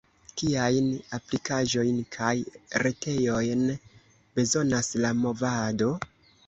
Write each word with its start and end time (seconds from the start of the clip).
Kiajn 0.41 0.87
aplikaĵojn 1.17 2.01
kaj 2.17 2.33
retejojn 2.85 3.65
bezonas 4.41 4.95
la 5.07 5.15
movado? 5.25 5.97